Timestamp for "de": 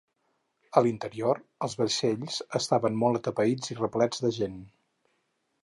4.27-4.33